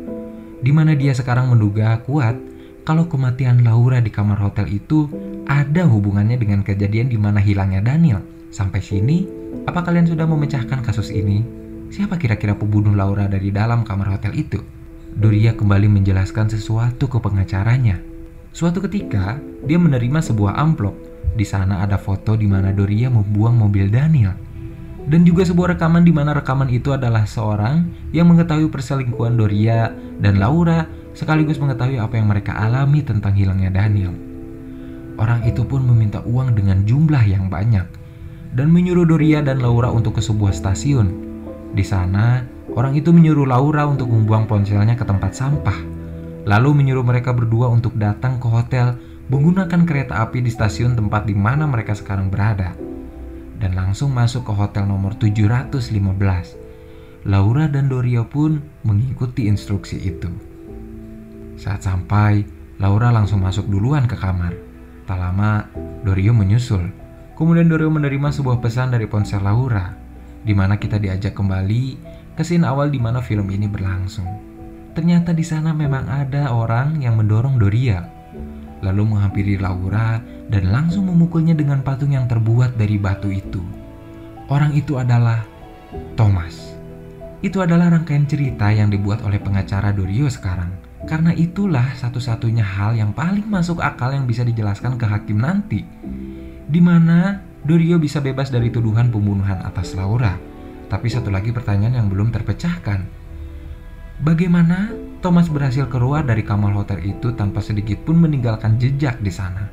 di 0.64 0.72
mana 0.72 0.96
dia 0.96 1.12
sekarang 1.12 1.52
menduga 1.52 2.00
kuat 2.08 2.40
kalau 2.88 3.04
kematian 3.04 3.60
Laura 3.60 4.00
di 4.00 4.08
kamar 4.08 4.40
hotel 4.40 4.72
itu 4.72 5.12
ada 5.44 5.84
hubungannya 5.84 6.40
dengan 6.40 6.64
kejadian 6.64 7.12
di 7.12 7.20
mana 7.20 7.44
hilangnya 7.44 7.84
Daniel. 7.84 8.24
Sampai 8.48 8.80
sini, 8.80 9.28
apa 9.68 9.84
kalian 9.84 10.08
sudah 10.08 10.24
memecahkan 10.24 10.80
kasus 10.80 11.12
ini? 11.12 11.44
Siapa 11.92 12.16
kira-kira 12.16 12.56
pembunuh 12.56 12.96
Laura 12.96 13.28
dari 13.28 13.52
dalam 13.52 13.84
kamar 13.84 14.16
hotel 14.16 14.32
itu? 14.32 14.64
Doria 15.12 15.52
kembali 15.52 15.92
menjelaskan 15.92 16.48
sesuatu 16.48 17.12
ke 17.12 17.20
pengacaranya. 17.20 18.00
Suatu 18.56 18.80
ketika, 18.80 19.36
dia 19.68 19.76
menerima 19.76 20.24
sebuah 20.24 20.56
amplop. 20.56 20.96
Di 21.36 21.44
sana 21.44 21.84
ada 21.84 22.00
foto 22.00 22.32
di 22.32 22.48
mana 22.48 22.72
Doria 22.72 23.12
membuang 23.12 23.60
mobil 23.60 23.92
Daniel 23.92 24.47
dan 25.08 25.24
juga 25.24 25.40
sebuah 25.40 25.74
rekaman 25.74 26.04
di 26.04 26.12
mana 26.12 26.36
rekaman 26.36 26.68
itu 26.68 26.92
adalah 26.92 27.24
seorang 27.24 27.88
yang 28.12 28.28
mengetahui 28.28 28.68
perselingkuhan 28.68 29.40
Doria 29.40 29.88
dan 30.20 30.36
Laura 30.36 30.84
sekaligus 31.16 31.56
mengetahui 31.56 31.96
apa 31.96 32.20
yang 32.20 32.28
mereka 32.28 32.52
alami 32.52 33.00
tentang 33.00 33.32
hilangnya 33.32 33.72
Daniel. 33.72 34.12
Orang 35.18 35.42
itu 35.48 35.64
pun 35.64 35.82
meminta 35.82 36.20
uang 36.22 36.54
dengan 36.54 36.84
jumlah 36.84 37.24
yang 37.24 37.48
banyak 37.48 37.88
dan 38.52 38.68
menyuruh 38.68 39.08
Doria 39.08 39.40
dan 39.40 39.64
Laura 39.64 39.88
untuk 39.88 40.20
ke 40.20 40.22
sebuah 40.22 40.52
stasiun. 40.52 41.26
Di 41.72 41.82
sana, 41.82 42.44
orang 42.76 42.92
itu 42.94 43.08
menyuruh 43.08 43.48
Laura 43.48 43.88
untuk 43.88 44.12
membuang 44.12 44.44
ponselnya 44.44 44.94
ke 44.94 45.08
tempat 45.08 45.32
sampah, 45.34 45.76
lalu 46.44 46.84
menyuruh 46.84 47.02
mereka 47.02 47.32
berdua 47.32 47.72
untuk 47.72 47.96
datang 47.96 48.36
ke 48.36 48.46
hotel 48.46 48.94
menggunakan 49.32 49.88
kereta 49.88 50.20
api 50.20 50.44
di 50.44 50.52
stasiun 50.52 50.96
tempat 50.96 51.24
di 51.24 51.36
mana 51.36 51.64
mereka 51.68 51.92
sekarang 51.92 52.32
berada 52.32 52.87
dan 53.58 53.74
langsung 53.74 54.14
masuk 54.14 54.46
ke 54.46 54.52
hotel 54.54 54.86
nomor 54.86 55.18
715. 55.18 57.26
Laura 57.26 57.66
dan 57.66 57.90
Doria 57.90 58.22
pun 58.22 58.62
mengikuti 58.86 59.50
instruksi 59.50 59.98
itu. 59.98 60.30
Saat 61.58 61.82
sampai, 61.82 62.46
Laura 62.78 63.10
langsung 63.10 63.42
masuk 63.42 63.66
duluan 63.66 64.06
ke 64.06 64.14
kamar. 64.14 64.54
Tak 65.04 65.18
lama, 65.18 65.66
Dorio 66.06 66.30
menyusul. 66.30 66.94
Kemudian 67.34 67.66
Dorio 67.66 67.90
menerima 67.90 68.30
sebuah 68.30 68.62
pesan 68.62 68.94
dari 68.94 69.10
ponsel 69.10 69.42
Laura, 69.42 69.90
di 70.46 70.54
mana 70.54 70.78
kita 70.78 71.02
diajak 71.02 71.34
kembali 71.34 71.84
ke 72.38 72.46
scene 72.46 72.62
awal 72.62 72.94
di 72.94 73.02
mana 73.02 73.18
film 73.18 73.50
ini 73.50 73.66
berlangsung. 73.66 74.30
Ternyata 74.94 75.34
di 75.34 75.42
sana 75.42 75.74
memang 75.74 76.06
ada 76.06 76.54
orang 76.54 77.02
yang 77.02 77.18
mendorong 77.18 77.58
Doria, 77.58 78.06
lalu 78.82 79.14
menghampiri 79.14 79.58
Laura 79.58 80.22
dan 80.48 80.70
langsung 80.70 81.06
memukulnya 81.10 81.54
dengan 81.54 81.82
patung 81.82 82.14
yang 82.14 82.30
terbuat 82.30 82.78
dari 82.78 82.96
batu 82.96 83.28
itu. 83.28 83.60
Orang 84.48 84.72
itu 84.72 84.96
adalah 84.96 85.44
Thomas. 86.16 86.74
Itu 87.38 87.62
adalah 87.62 87.92
rangkaian 87.94 88.26
cerita 88.26 88.72
yang 88.72 88.90
dibuat 88.90 89.22
oleh 89.22 89.38
pengacara 89.38 89.94
Dorio 89.94 90.26
sekarang. 90.26 90.74
Karena 91.06 91.30
itulah 91.30 91.94
satu-satunya 91.94 92.66
hal 92.66 92.98
yang 92.98 93.14
paling 93.14 93.46
masuk 93.46 93.78
akal 93.78 94.10
yang 94.10 94.26
bisa 94.26 94.42
dijelaskan 94.42 94.98
ke 94.98 95.06
hakim 95.06 95.38
nanti. 95.38 95.86
Di 96.66 96.80
mana 96.82 97.38
Dorio 97.62 98.02
bisa 98.02 98.18
bebas 98.18 98.50
dari 98.50 98.74
tuduhan 98.74 99.14
pembunuhan 99.14 99.62
atas 99.62 99.94
Laura. 99.94 100.34
Tapi 100.90 101.06
satu 101.06 101.30
lagi 101.30 101.54
pertanyaan 101.54 102.02
yang 102.02 102.08
belum 102.10 102.34
terpecahkan. 102.34 103.06
Bagaimana 104.18 104.90
Thomas 105.18 105.50
berhasil 105.50 105.90
keluar 105.90 106.22
dari 106.22 106.46
kamar 106.46 106.70
hotel 106.78 107.02
itu 107.02 107.34
tanpa 107.34 107.58
sedikit 107.58 107.98
pun 108.06 108.22
meninggalkan 108.22 108.78
jejak 108.78 109.18
di 109.18 109.34
sana? 109.34 109.66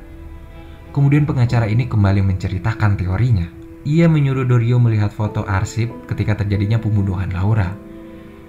Kemudian 0.90 1.22
pengacara 1.22 1.70
ini 1.70 1.86
kembali 1.86 2.18
menceritakan 2.26 2.98
teorinya. 2.98 3.46
Ia 3.86 4.10
menyuruh 4.10 4.42
Dorio 4.42 4.82
melihat 4.82 5.14
foto 5.14 5.46
arsip 5.46 5.86
ketika 6.10 6.42
terjadinya 6.42 6.82
pembunuhan 6.82 7.30
Laura. 7.30 7.70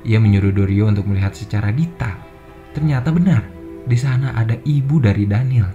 Ia 0.10 0.18
menyuruh 0.18 0.50
Dorio 0.50 0.90
untuk 0.90 1.06
melihat 1.06 1.38
secara 1.38 1.70
detail. 1.70 2.18
Ternyata 2.74 3.14
benar, 3.14 3.46
di 3.86 3.94
sana 3.94 4.34
ada 4.34 4.58
ibu 4.66 4.98
dari 4.98 5.30
Daniel. 5.30 5.70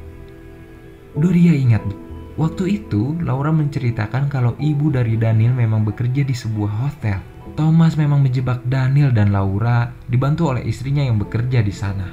Doria 1.14 1.54
ingat, 1.54 1.86
waktu 2.34 2.82
itu 2.82 3.14
Laura 3.22 3.54
menceritakan 3.54 4.26
kalau 4.26 4.58
ibu 4.58 4.90
dari 4.90 5.14
Daniel 5.14 5.54
memang 5.54 5.86
bekerja 5.86 6.26
di 6.26 6.34
sebuah 6.34 6.72
hotel. 6.82 7.31
Thomas 7.52 8.00
memang 8.00 8.24
menjebak 8.24 8.64
Daniel 8.64 9.12
dan 9.12 9.30
Laura 9.30 9.92
dibantu 10.08 10.56
oleh 10.56 10.64
istrinya 10.64 11.04
yang 11.04 11.20
bekerja 11.20 11.60
di 11.60 11.74
sana. 11.74 12.08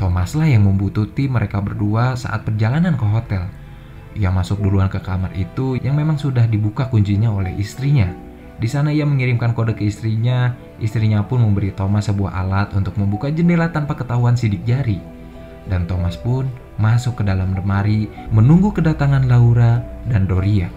Thomas 0.00 0.36
lah 0.36 0.48
yang 0.48 0.64
membututi 0.64 1.28
mereka 1.28 1.60
berdua 1.60 2.16
saat 2.16 2.44
perjalanan 2.44 2.96
ke 2.96 3.04
hotel 3.04 3.44
ia 4.16 4.32
masuk 4.32 4.64
duluan 4.64 4.88
ke 4.88 4.96
kamar 4.96 5.28
itu 5.36 5.76
yang 5.84 5.94
memang 5.94 6.16
sudah 6.16 6.48
dibuka 6.48 6.88
kuncinya 6.88 7.28
oleh 7.28 7.52
istrinya. 7.60 8.08
Di 8.56 8.64
sana 8.64 8.88
ia 8.88 9.04
mengirimkan 9.04 9.52
kode 9.52 9.76
ke 9.76 9.84
istrinya, 9.84 10.56
istrinya 10.80 11.20
pun 11.20 11.44
memberi 11.44 11.76
Thomas 11.76 12.08
sebuah 12.08 12.32
alat 12.32 12.72
untuk 12.72 12.96
membuka 12.96 13.28
jendela 13.28 13.68
tanpa 13.68 13.92
ketahuan 13.92 14.32
sidik 14.32 14.64
jari. 14.64 14.96
Dan 15.68 15.84
Thomas 15.84 16.16
pun 16.16 16.48
masuk 16.80 17.20
ke 17.20 17.22
dalam 17.28 17.52
lemari 17.52 18.08
menunggu 18.32 18.72
kedatangan 18.72 19.28
Laura 19.28 19.84
dan 20.08 20.24
Doria. 20.24 20.72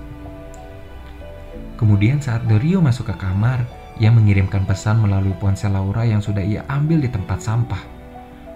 Kemudian 1.80 2.20
saat 2.20 2.44
Dorio 2.44 2.84
masuk 2.84 3.08
ke 3.08 3.16
kamar, 3.16 3.64
ia 4.04 4.12
mengirimkan 4.12 4.68
pesan 4.68 5.00
melalui 5.00 5.32
ponsel 5.40 5.72
Laura 5.72 6.04
yang 6.04 6.20
sudah 6.20 6.44
ia 6.44 6.68
ambil 6.68 7.00
di 7.00 7.08
tempat 7.08 7.40
sampah. 7.40 7.80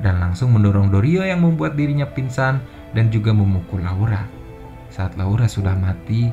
Dan 0.03 0.20
langsung 0.20 0.51
mendorong 0.51 0.92
Dorio 0.92 1.24
yang 1.24 1.39
membuat 1.39 1.80
dirinya 1.80 2.03
pingsan 2.03 2.60
dan 2.92 3.08
juga 3.08 3.32
memukul 3.32 3.80
Laura. 3.80 4.27
Saat 4.92 5.15
Laura 5.15 5.48
sudah 5.48 5.72
mati, 5.72 6.27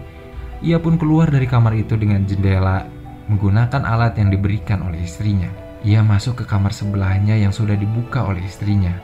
ia 0.66 0.82
pun 0.82 0.98
keluar 0.98 1.30
dari 1.30 1.46
kamar 1.46 1.78
itu 1.78 1.94
dengan 1.94 2.26
jendela 2.26 2.82
menggunakan 3.30 3.86
alat 3.86 4.18
yang 4.18 4.34
diberikan 4.34 4.82
oleh 4.82 5.06
istrinya. 5.06 5.46
Ia 5.86 6.02
masuk 6.02 6.42
ke 6.42 6.44
kamar 6.50 6.74
sebelahnya 6.74 7.38
yang 7.38 7.54
sudah 7.54 7.78
dibuka 7.78 8.26
oleh 8.26 8.42
istrinya. 8.42 8.98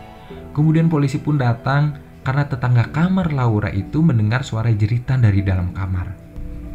Kemudian 0.59 0.90
polisi 0.90 1.23
pun 1.23 1.38
datang 1.38 2.02
karena 2.26 2.50
tetangga 2.50 2.90
kamar 2.90 3.31
Laura 3.31 3.71
itu 3.71 4.02
mendengar 4.02 4.43
suara 4.43 4.75
jeritan 4.75 5.23
dari 5.23 5.47
dalam 5.47 5.71
kamar. 5.71 6.25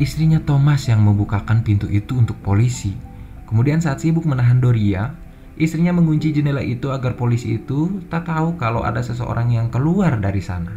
Istrinya 0.01 0.41
Thomas 0.41 0.89
yang 0.89 1.05
membukakan 1.05 1.61
pintu 1.61 1.85
itu 1.85 2.17
untuk 2.17 2.33
polisi. 2.41 2.97
Kemudian 3.45 3.85
saat 3.85 4.01
sibuk 4.01 4.25
menahan 4.25 4.57
Doria, 4.57 5.13
istrinya 5.61 5.93
mengunci 5.93 6.33
jendela 6.33 6.65
itu 6.65 6.89
agar 6.89 7.13
polisi 7.13 7.61
itu 7.61 8.01
tak 8.09 8.25
tahu 8.25 8.57
kalau 8.57 8.81
ada 8.81 9.05
seseorang 9.05 9.53
yang 9.53 9.69
keluar 9.69 10.17
dari 10.17 10.41
sana. 10.41 10.73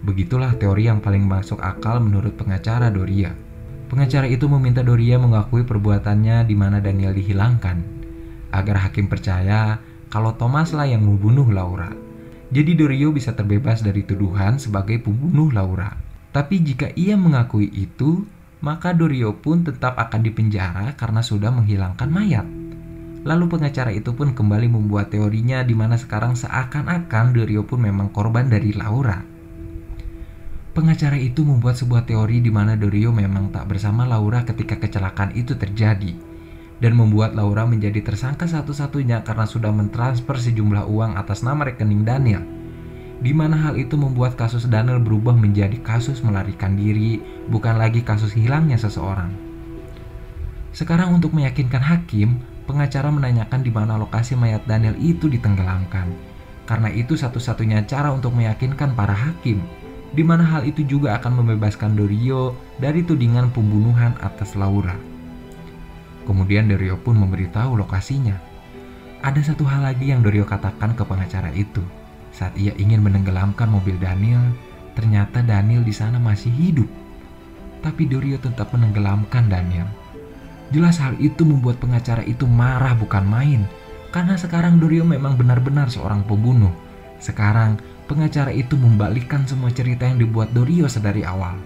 Begitulah 0.00 0.56
teori 0.56 0.88
yang 0.88 1.04
paling 1.04 1.28
masuk 1.28 1.60
akal 1.60 2.00
menurut 2.00 2.40
pengacara 2.40 2.88
Doria. 2.88 3.36
Pengacara 3.92 4.24
itu 4.32 4.48
meminta 4.48 4.80
Doria 4.80 5.20
mengakui 5.20 5.60
perbuatannya 5.68 6.48
di 6.48 6.56
mana 6.56 6.80
Daniel 6.80 7.12
dihilangkan, 7.12 7.84
agar 8.48 8.80
hakim 8.80 9.12
percaya 9.12 9.76
kalau 10.08 10.32
Thomas 10.40 10.72
lah 10.72 10.88
yang 10.88 11.04
membunuh 11.04 11.52
Laura. 11.52 11.92
Jadi 12.48 12.80
Dorio 12.80 13.12
bisa 13.12 13.36
terbebas 13.36 13.84
dari 13.84 14.08
tuduhan 14.08 14.56
sebagai 14.56 15.04
pembunuh 15.04 15.52
Laura. 15.52 16.08
Tapi 16.30 16.62
jika 16.62 16.94
ia 16.94 17.18
mengakui 17.18 17.66
itu, 17.74 18.22
maka 18.62 18.94
Dorio 18.94 19.34
pun 19.34 19.66
tetap 19.66 19.98
akan 19.98 20.20
dipenjara 20.22 20.94
karena 20.94 21.24
sudah 21.24 21.50
menghilangkan 21.50 22.06
mayat. 22.06 22.46
Lalu 23.20 23.52
pengacara 23.52 23.92
itu 23.92 24.16
pun 24.16 24.32
kembali 24.32 24.72
membuat 24.72 25.12
teorinya 25.12 25.60
di 25.60 25.76
mana 25.76 25.98
sekarang 25.98 26.38
seakan-akan 26.38 27.36
Dorio 27.36 27.66
pun 27.66 27.84
memang 27.84 28.08
korban 28.14 28.48
dari 28.48 28.72
Laura. 28.72 29.20
Pengacara 30.70 31.18
itu 31.18 31.42
membuat 31.42 31.76
sebuah 31.76 32.06
teori 32.06 32.38
di 32.38 32.48
mana 32.48 32.78
Dorio 32.78 33.10
memang 33.10 33.50
tak 33.50 33.66
bersama 33.66 34.06
Laura 34.06 34.46
ketika 34.46 34.78
kecelakaan 34.78 35.34
itu 35.34 35.58
terjadi 35.58 36.14
dan 36.80 36.92
membuat 36.96 37.36
Laura 37.36 37.68
menjadi 37.68 38.00
tersangka 38.00 38.48
satu-satunya 38.48 39.20
karena 39.26 39.44
sudah 39.44 39.74
mentransfer 39.74 40.38
sejumlah 40.40 40.88
uang 40.88 41.18
atas 41.18 41.44
nama 41.44 41.68
rekening 41.68 42.06
Daniel. 42.06 42.59
Di 43.20 43.36
mana 43.36 43.52
hal 43.56 43.76
itu 43.76 44.00
membuat 44.00 44.40
kasus 44.40 44.64
Daniel 44.64 44.96
berubah 44.96 45.36
menjadi 45.36 45.76
kasus 45.84 46.24
melarikan 46.24 46.72
diri, 46.72 47.20
bukan 47.52 47.76
lagi 47.76 48.00
kasus 48.00 48.32
hilangnya 48.32 48.80
seseorang. 48.80 49.28
Sekarang 50.72 51.12
untuk 51.12 51.36
meyakinkan 51.36 51.84
hakim, 51.84 52.40
pengacara 52.64 53.12
menanyakan 53.12 53.60
di 53.60 53.68
mana 53.68 54.00
lokasi 54.00 54.38
mayat 54.40 54.64
Daniel 54.64 54.96
itu 54.96 55.28
ditenggelamkan. 55.28 56.08
Karena 56.64 56.88
itu 56.88 57.18
satu-satunya 57.18 57.84
cara 57.84 58.08
untuk 58.14 58.32
meyakinkan 58.32 58.94
para 58.94 59.12
hakim 59.12 59.60
di 60.10 60.26
mana 60.26 60.42
hal 60.42 60.66
itu 60.66 60.82
juga 60.82 61.14
akan 61.18 61.42
membebaskan 61.42 61.94
Dorio 61.94 62.58
dari 62.82 63.06
tudingan 63.06 63.54
pembunuhan 63.54 64.18
atas 64.18 64.58
Laura. 64.58 64.98
Kemudian 66.26 66.66
Dorio 66.66 66.98
pun 66.98 67.18
memberitahu 67.18 67.78
lokasinya. 67.78 68.38
Ada 69.22 69.52
satu 69.52 69.66
hal 69.68 69.86
lagi 69.86 70.10
yang 70.10 70.24
Dorio 70.24 70.46
katakan 70.46 70.96
ke 70.98 71.02
pengacara 71.06 71.52
itu. 71.54 71.82
Saat 72.40 72.56
ia 72.56 72.72
ingin 72.80 73.04
menenggelamkan 73.04 73.68
mobil 73.68 74.00
Daniel, 74.00 74.40
ternyata 74.96 75.44
Daniel 75.44 75.84
di 75.84 75.92
sana 75.92 76.16
masih 76.16 76.48
hidup. 76.48 76.88
Tapi 77.84 78.08
Dorio 78.08 78.40
tetap 78.40 78.72
menenggelamkan 78.72 79.52
Daniel. 79.52 79.84
Jelas 80.72 80.96
hal 81.04 81.20
itu 81.20 81.44
membuat 81.44 81.76
pengacara 81.76 82.24
itu 82.24 82.48
marah 82.48 82.96
bukan 82.96 83.28
main, 83.28 83.68
karena 84.08 84.40
sekarang 84.40 84.80
Dorio 84.80 85.04
memang 85.04 85.36
benar-benar 85.36 85.92
seorang 85.92 86.24
pembunuh. 86.24 86.72
Sekarang 87.20 87.76
pengacara 88.08 88.56
itu 88.56 88.72
membalikkan 88.72 89.44
semua 89.44 89.68
cerita 89.68 90.08
yang 90.08 90.16
dibuat 90.16 90.48
Dorio 90.56 90.88
sedari 90.88 91.20
awal. 91.20 91.60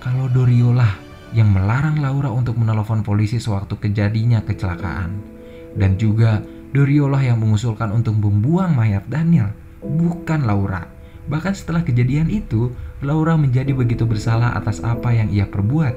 Kalau 0.00 0.32
Dorio 0.32 0.72
lah 0.72 0.96
yang 1.36 1.52
melarang 1.52 2.00
Laura 2.00 2.32
untuk 2.32 2.56
menelpon 2.56 3.04
polisi 3.04 3.36
sewaktu 3.36 3.76
kejadinya 3.76 4.40
kecelakaan. 4.40 5.36
Dan 5.74 5.98
juga 5.98 6.38
Dorio 6.74 7.06
lah 7.06 7.22
yang 7.22 7.38
mengusulkan 7.38 7.94
untuk 7.94 8.18
membuang 8.18 8.74
mayat 8.74 9.06
Daniel, 9.06 9.54
bukan 9.78 10.42
Laura. 10.42 10.90
Bahkan 11.30 11.54
setelah 11.54 11.86
kejadian 11.86 12.26
itu, 12.34 12.74
Laura 12.98 13.38
menjadi 13.38 13.70
begitu 13.70 14.02
bersalah 14.02 14.58
atas 14.58 14.82
apa 14.82 15.14
yang 15.14 15.30
ia 15.30 15.46
perbuat. 15.46 15.94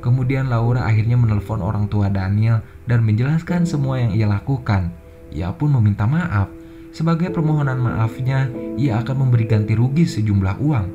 Kemudian 0.00 0.48
Laura 0.48 0.88
akhirnya 0.88 1.20
menelpon 1.20 1.60
orang 1.60 1.92
tua 1.92 2.08
Daniel 2.08 2.64
dan 2.88 3.04
menjelaskan 3.04 3.68
semua 3.68 4.00
yang 4.00 4.16
ia 4.16 4.24
lakukan. 4.24 4.96
Ia 5.28 5.52
pun 5.52 5.76
meminta 5.76 6.08
maaf. 6.08 6.48
Sebagai 6.88 7.28
permohonan 7.28 7.76
maafnya, 7.76 8.48
ia 8.80 9.04
akan 9.04 9.28
memberi 9.28 9.44
ganti 9.44 9.76
rugi 9.76 10.08
sejumlah 10.08 10.56
uang 10.56 10.86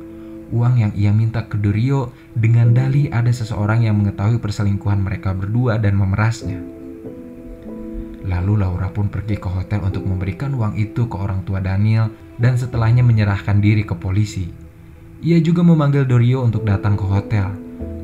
uang 0.50 0.82
yang 0.82 0.92
ia 0.98 1.14
minta 1.14 1.46
ke 1.46 1.54
Dorio 1.54 2.10
dengan 2.34 2.74
dalih 2.74 3.06
ada 3.14 3.30
seseorang 3.30 3.86
yang 3.86 4.02
mengetahui 4.02 4.42
perselingkuhan 4.42 4.98
mereka 4.98 5.30
berdua 5.30 5.78
dan 5.78 5.94
memerasnya. 5.94 6.79
Lalu 8.30 8.62
Laura 8.62 8.86
pun 8.94 9.10
pergi 9.10 9.42
ke 9.42 9.50
hotel 9.50 9.82
untuk 9.82 10.06
memberikan 10.06 10.54
uang 10.54 10.78
itu 10.78 11.10
ke 11.10 11.16
orang 11.18 11.42
tua 11.42 11.58
Daniel 11.58 12.14
dan 12.38 12.54
setelahnya 12.54 13.02
menyerahkan 13.02 13.58
diri 13.58 13.82
ke 13.82 13.98
polisi. 13.98 14.46
Ia 15.26 15.42
juga 15.42 15.66
memanggil 15.66 16.06
Dorio 16.06 16.46
untuk 16.46 16.62
datang 16.62 16.94
ke 16.94 17.02
hotel. 17.02 17.50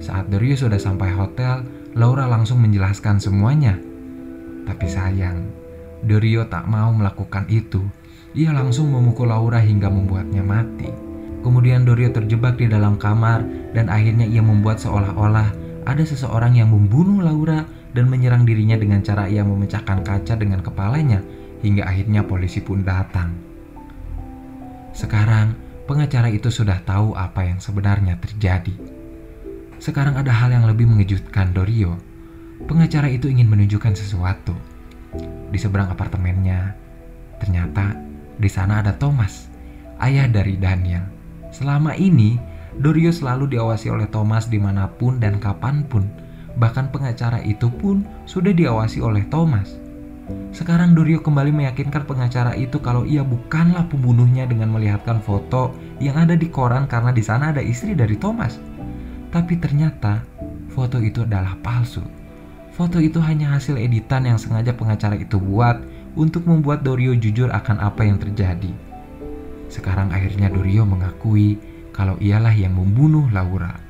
Saat 0.02 0.26
Dorio 0.28 0.59
sudah 0.59 0.83
sampai 0.83 1.14
hotel, 1.14 1.62
Laura 1.95 2.26
langsung 2.26 2.59
menjelaskan 2.59 3.23
semuanya. 3.23 3.78
Tapi 4.66 4.87
sayang, 4.90 5.47
Dorio 6.02 6.45
tak 6.50 6.66
mau 6.66 6.90
melakukan 6.90 7.47
itu. 7.47 7.87
Ia 8.35 8.50
langsung 8.50 8.90
memukul 8.90 9.30
Laura 9.30 9.62
hingga 9.62 9.88
membuatnya 9.88 10.42
mati. 10.42 10.90
Kemudian 11.40 11.87
Dorio 11.87 12.11
terjebak 12.11 12.59
di 12.59 12.66
dalam 12.66 12.99
kamar 12.99 13.47
dan 13.73 13.87
akhirnya 13.87 14.26
ia 14.26 14.42
membuat 14.42 14.83
seolah-olah 14.83 15.54
ada 15.87 16.02
seseorang 16.02 16.59
yang 16.59 16.75
membunuh 16.75 17.23
Laura 17.23 17.62
dan 17.97 18.12
menyerang 18.12 18.45
dirinya 18.45 18.76
dengan 18.76 19.00
cara 19.00 19.25
ia 19.25 19.41
memecahkan 19.41 20.05
kaca 20.05 20.37
dengan 20.37 20.61
kepalanya 20.61 21.25
hingga 21.65 21.88
akhirnya 21.88 22.29
polisi 22.29 22.61
pun 22.61 22.85
datang. 22.85 23.33
Sekarang 24.93 25.57
pengacara 25.88 26.29
itu 26.29 26.53
sudah 26.53 26.85
tahu 26.85 27.17
apa 27.17 27.49
yang 27.49 27.57
sebenarnya 27.57 28.21
terjadi. 28.21 28.76
Sekarang 29.81 30.17
ada 30.21 30.33
hal 30.33 30.53
yang 30.53 30.69
lebih 30.69 30.85
mengejutkan 30.88 31.53
Dorio. 31.57 31.97
Pengacara 32.65 33.09
itu 33.12 33.29
ingin 33.29 33.49
menunjukkan 33.49 33.93
sesuatu. 33.93 34.57
Di 35.53 35.59
seberang 35.61 35.93
apartemennya, 35.93 36.73
ternyata 37.41 37.97
di 38.37 38.49
sana 38.49 38.81
ada 38.85 38.97
Thomas, 38.97 39.49
ayah 40.00 40.29
dari 40.29 40.57
Daniel. 40.57 41.05
Selama 41.53 41.93
ini, 41.97 42.37
Dorio 42.76 43.12
selalu 43.12 43.57
diawasi 43.57 43.88
oleh 43.88 44.09
Thomas 44.09 44.49
di 44.49 44.61
mana 44.61 44.88
pun 44.88 45.17
dan 45.21 45.41
kapan 45.41 45.85
pun. 45.85 46.05
Bahkan 46.57 46.93
pengacara 46.93 47.45
itu 47.45 47.69
pun 47.69 48.05
sudah 48.25 48.53
diawasi 48.53 49.05
oleh 49.05 49.25
Thomas. 49.29 49.77
Sekarang 50.51 50.97
Dorio 50.97 51.23
kembali 51.23 51.55
meyakinkan 51.55 52.03
pengacara 52.03 52.57
itu 52.59 52.83
kalau 52.83 53.07
ia 53.07 53.23
bukanlah 53.23 53.87
pembunuhnya 53.87 54.49
dengan 54.49 54.75
melihatkan 54.75 55.23
foto 55.23 55.71
yang 56.03 56.19
ada 56.19 56.35
di 56.35 56.51
koran 56.51 56.91
karena 56.91 57.15
di 57.15 57.23
sana 57.23 57.55
ada 57.55 57.63
istri 57.63 57.95
dari 57.95 58.19
Thomas. 58.19 58.59
Tapi 59.31 59.55
ternyata 59.61 60.25
foto 60.73 60.99
itu 60.99 61.23
adalah 61.23 61.55
palsu. 61.63 62.03
Foto 62.75 63.01
itu 63.01 63.23
hanya 63.23 63.57
hasil 63.57 63.79
editan 63.79 64.27
yang 64.27 64.37
sengaja 64.37 64.75
pengacara 64.75 65.17
itu 65.17 65.39
buat 65.39 65.81
untuk 66.19 66.45
membuat 66.45 66.83
Dorio 66.83 67.15
jujur 67.15 67.49
akan 67.53 67.81
apa 67.81 68.05
yang 68.05 68.19
terjadi. 68.19 68.73
Sekarang 69.71 70.11
akhirnya 70.11 70.51
Dorio 70.51 70.83
mengakui 70.83 71.57
kalau 71.95 72.19
ialah 72.19 72.53
yang 72.53 72.75
membunuh 72.75 73.31
Laura. 73.31 73.86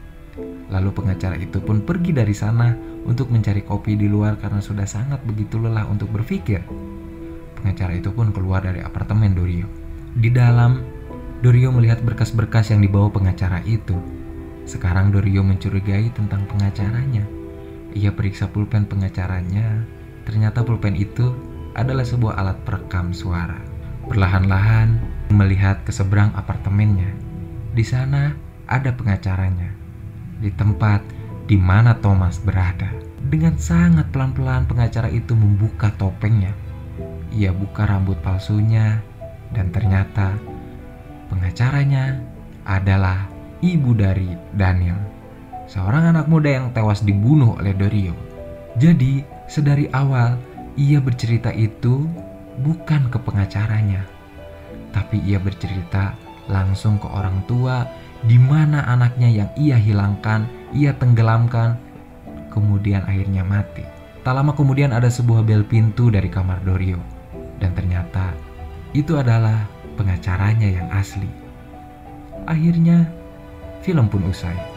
Lalu 0.66 0.90
pengacara 0.90 1.38
itu 1.38 1.62
pun 1.62 1.82
pergi 1.86 2.10
dari 2.10 2.34
sana 2.34 2.74
untuk 3.06 3.30
mencari 3.30 3.62
kopi 3.62 3.94
di 3.94 4.10
luar 4.10 4.34
karena 4.42 4.58
sudah 4.58 4.86
sangat 4.86 5.22
begitu 5.22 5.62
lelah 5.62 5.86
untuk 5.86 6.10
berpikir. 6.10 6.62
Pengacara 7.56 7.94
itu 7.94 8.10
pun 8.10 8.34
keluar 8.34 8.66
dari 8.66 8.82
apartemen 8.82 9.32
Dorio. 9.32 9.66
Di 10.16 10.28
dalam, 10.32 10.82
Dorio 11.38 11.70
melihat 11.70 12.02
berkas-berkas 12.02 12.74
yang 12.74 12.82
dibawa 12.82 13.12
pengacara 13.12 13.62
itu. 13.62 13.94
Sekarang 14.66 15.14
Dorio 15.14 15.46
mencurigai 15.46 16.10
tentang 16.10 16.42
pengacaranya. 16.50 17.22
Ia 17.94 18.10
periksa 18.10 18.50
pulpen 18.50 18.90
pengacaranya. 18.90 19.86
Ternyata 20.26 20.66
pulpen 20.66 20.98
itu 20.98 21.30
adalah 21.78 22.02
sebuah 22.02 22.34
alat 22.42 22.58
perekam 22.66 23.14
suara. 23.14 23.62
Perlahan-lahan, 24.10 24.98
melihat 25.30 25.86
ke 25.86 25.94
seberang 25.94 26.34
apartemennya. 26.34 27.14
Di 27.70 27.84
sana 27.86 28.34
ada 28.66 28.90
pengacaranya. 28.90 29.85
Di 30.36 30.52
tempat 30.52 31.00
di 31.46 31.56
mana 31.56 31.96
Thomas 31.98 32.42
berada. 32.42 32.90
Dengan 33.26 33.58
sangat 33.58 34.10
pelan-pelan 34.14 34.70
pengacara 34.70 35.10
itu 35.10 35.34
membuka 35.34 35.90
topengnya. 35.98 36.54
Ia 37.34 37.50
buka 37.50 37.86
rambut 37.86 38.18
palsunya 38.22 39.02
dan 39.50 39.74
ternyata 39.74 40.38
pengacaranya 41.26 42.22
adalah 42.66 43.26
ibu 43.62 43.94
dari 43.94 44.34
Daniel. 44.54 44.98
Seorang 45.66 46.14
anak 46.14 46.30
muda 46.30 46.50
yang 46.54 46.70
tewas 46.70 47.02
dibunuh 47.02 47.58
oleh 47.58 47.74
Dorio. 47.74 48.14
Jadi, 48.78 49.26
sedari 49.50 49.90
awal 49.90 50.38
ia 50.78 51.02
bercerita 51.02 51.50
itu 51.50 52.06
bukan 52.62 53.08
ke 53.10 53.18
pengacaranya, 53.18 54.04
tapi 54.92 55.18
ia 55.24 55.40
bercerita 55.40 56.14
langsung 56.46 57.00
ke 57.02 57.08
orang 57.10 57.42
tua 57.50 57.88
di 58.24 58.40
mana 58.40 58.86
anaknya 58.88 59.28
yang 59.28 59.50
ia 59.58 59.76
hilangkan, 59.76 60.48
ia 60.72 60.96
tenggelamkan, 60.96 61.76
kemudian 62.48 63.04
akhirnya 63.04 63.44
mati. 63.44 63.84
Tak 64.24 64.32
lama 64.32 64.56
kemudian 64.56 64.90
ada 64.90 65.06
sebuah 65.06 65.44
bel 65.44 65.62
pintu 65.62 66.08
dari 66.08 66.26
kamar 66.26 66.64
Dorio, 66.64 66.98
dan 67.60 67.76
ternyata 67.76 68.32
itu 68.96 69.14
adalah 69.20 69.68
pengacaranya 70.00 70.66
yang 70.66 70.88
asli. 70.90 71.28
Akhirnya, 72.46 73.06
film 73.82 74.06
pun 74.06 74.26
usai. 74.26 74.75